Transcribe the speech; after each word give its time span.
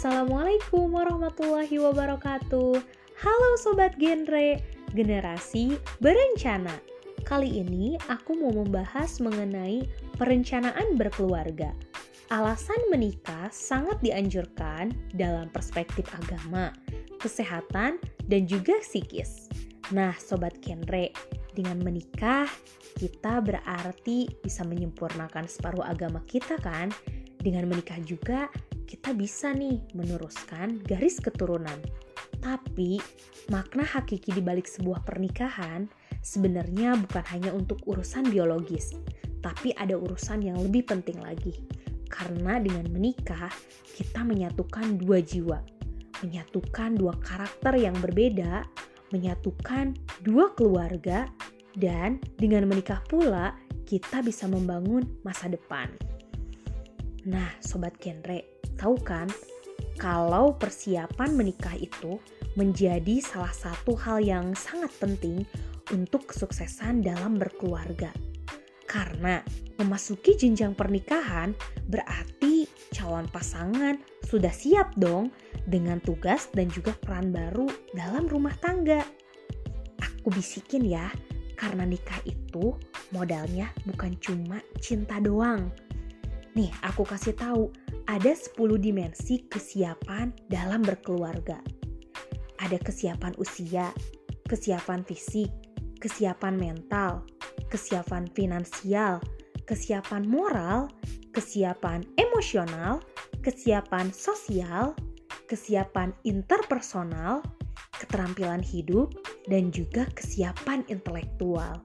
Assalamualaikum 0.00 0.96
warahmatullahi 0.96 1.76
wabarakatuh. 1.76 2.72
Halo 3.20 3.50
sobat 3.60 4.00
genre, 4.00 4.56
generasi 4.96 5.76
berencana. 6.00 6.72
Kali 7.28 7.60
ini 7.60 8.00
aku 8.08 8.32
mau 8.32 8.48
membahas 8.48 9.20
mengenai 9.20 9.84
perencanaan 10.16 10.96
berkeluarga. 10.96 11.76
Alasan 12.32 12.80
menikah 12.88 13.52
sangat 13.52 14.00
dianjurkan 14.00 14.88
dalam 15.12 15.52
perspektif 15.52 16.08
agama, 16.16 16.72
kesehatan, 17.20 18.00
dan 18.24 18.48
juga 18.48 18.80
psikis. 18.80 19.52
Nah, 19.92 20.16
sobat 20.16 20.64
genre, 20.64 21.12
dengan 21.52 21.76
menikah 21.76 22.48
kita 22.96 23.44
berarti 23.44 24.32
bisa 24.40 24.64
menyempurnakan 24.64 25.44
separuh 25.44 25.84
agama 25.84 26.24
kita 26.24 26.56
kan? 26.64 26.88
Dengan 27.36 27.68
menikah 27.68 28.00
juga 28.00 28.48
kita 28.90 29.14
bisa 29.14 29.54
nih 29.54 29.78
meneruskan 29.94 30.82
garis 30.82 31.22
keturunan. 31.22 31.78
Tapi 32.42 32.98
makna 33.46 33.86
hakiki 33.86 34.34
di 34.34 34.42
balik 34.42 34.66
sebuah 34.66 35.06
pernikahan 35.06 35.86
sebenarnya 36.26 36.98
bukan 36.98 37.22
hanya 37.30 37.54
untuk 37.54 37.78
urusan 37.86 38.26
biologis, 38.34 38.98
tapi 39.38 39.70
ada 39.78 39.94
urusan 39.94 40.42
yang 40.42 40.58
lebih 40.58 40.90
penting 40.90 41.22
lagi. 41.22 41.54
Karena 42.10 42.58
dengan 42.58 42.90
menikah, 42.90 43.54
kita 43.94 44.26
menyatukan 44.26 44.98
dua 44.98 45.22
jiwa, 45.22 45.62
menyatukan 46.26 46.98
dua 46.98 47.14
karakter 47.22 47.78
yang 47.78 47.94
berbeda, 48.02 48.66
menyatukan 49.14 49.94
dua 50.26 50.50
keluarga, 50.58 51.30
dan 51.78 52.18
dengan 52.34 52.66
menikah 52.66 52.98
pula 53.06 53.54
kita 53.86 54.18
bisa 54.26 54.50
membangun 54.50 55.06
masa 55.22 55.46
depan. 55.46 55.86
Nah, 57.30 57.54
sobat 57.62 57.94
genre, 58.02 58.59
tahu 58.80 58.96
kan 59.04 59.28
kalau 60.00 60.56
persiapan 60.56 61.36
menikah 61.36 61.76
itu 61.76 62.16
menjadi 62.56 63.20
salah 63.20 63.52
satu 63.52 63.92
hal 64.00 64.24
yang 64.24 64.56
sangat 64.56 64.88
penting 64.96 65.44
untuk 65.92 66.32
kesuksesan 66.32 67.04
dalam 67.04 67.36
berkeluarga. 67.36 68.08
Karena 68.88 69.38
memasuki 69.78 70.34
jenjang 70.34 70.74
pernikahan 70.74 71.54
berarti 71.86 72.66
calon 72.90 73.28
pasangan 73.30 74.00
sudah 74.26 74.50
siap 74.50 74.96
dong 74.98 75.30
dengan 75.68 76.00
tugas 76.02 76.48
dan 76.50 76.66
juga 76.72 76.96
peran 76.96 77.30
baru 77.30 77.68
dalam 77.94 78.26
rumah 78.26 78.56
tangga. 78.58 79.04
Aku 80.00 80.32
bisikin 80.34 80.88
ya, 80.88 81.06
karena 81.54 81.86
nikah 81.86 82.18
itu 82.26 82.74
modalnya 83.14 83.70
bukan 83.86 84.16
cuma 84.18 84.58
cinta 84.82 85.22
doang, 85.22 85.70
Nih, 86.50 86.74
aku 86.82 87.06
kasih 87.06 87.38
tahu, 87.38 87.70
ada 88.06 88.32
10 88.32 88.56
dimensi 88.80 89.44
kesiapan 89.48 90.32
dalam 90.48 90.80
berkeluarga. 90.80 91.60
Ada 92.60 92.76
kesiapan 92.80 93.34
usia, 93.40 93.90
kesiapan 94.48 95.04
fisik, 95.04 95.50
kesiapan 96.00 96.56
mental, 96.56 97.24
kesiapan 97.68 98.28
finansial, 98.32 99.20
kesiapan 99.68 100.24
moral, 100.24 100.88
kesiapan 101.32 102.02
emosional, 102.16 103.04
kesiapan 103.44 104.12
sosial, 104.12 104.96
kesiapan 105.48 106.12
interpersonal, 106.26 107.44
keterampilan 107.96 108.64
hidup, 108.64 109.12
dan 109.48 109.68
juga 109.70 110.08
kesiapan 110.16 110.82
intelektual. 110.88 111.80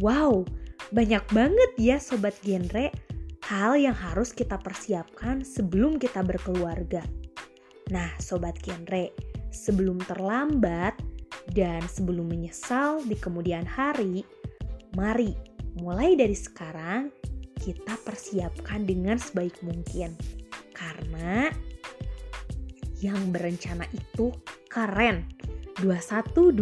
Wow, 0.00 0.48
banyak 0.90 1.22
banget 1.30 1.70
ya 1.78 1.96
sobat 2.00 2.34
genre 2.42 2.90
hal 3.50 3.74
yang 3.74 3.98
harus 3.98 4.30
kita 4.30 4.62
persiapkan 4.62 5.42
sebelum 5.42 5.98
kita 5.98 6.22
berkeluarga. 6.22 7.02
Nah, 7.90 8.14
sobat 8.22 8.54
genre, 8.62 9.10
sebelum 9.50 9.98
terlambat 10.06 10.94
dan 11.50 11.82
sebelum 11.90 12.30
menyesal 12.30 13.02
di 13.02 13.18
kemudian 13.18 13.66
hari, 13.66 14.22
mari 14.94 15.34
mulai 15.82 16.14
dari 16.14 16.38
sekarang 16.38 17.10
kita 17.58 17.98
persiapkan 18.06 18.86
dengan 18.86 19.18
sebaik 19.18 19.58
mungkin. 19.66 20.14
Karena 20.70 21.50
yang 23.02 23.34
berencana 23.34 23.82
itu 23.90 24.30
keren. 24.70 25.26
2125 25.82 26.54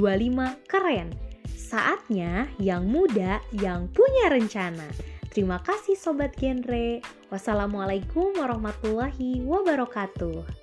keren. 0.65 1.13
Saatnya 1.53 2.49
yang 2.57 2.89
muda 2.89 3.45
yang 3.61 3.93
punya 3.93 4.33
rencana. 4.33 5.18
Terima 5.39 5.63
kasih 5.63 5.95
sobat 5.95 6.35
genre. 6.35 6.99
Wassalamualaikum 7.31 8.43
warahmatullahi 8.43 9.39
wabarakatuh. 9.47 10.58